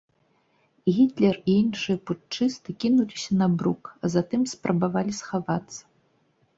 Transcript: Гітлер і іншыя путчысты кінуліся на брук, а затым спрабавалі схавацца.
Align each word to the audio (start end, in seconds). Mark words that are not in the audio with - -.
Гітлер 0.95 1.35
і 1.41 1.51
іншыя 1.65 1.97
путчысты 2.11 2.69
кінуліся 2.87 3.31
на 3.45 3.51
брук, 3.61 3.83
а 4.05 4.15
затым 4.19 4.41
спрабавалі 4.57 5.11
схавацца. 5.23 5.81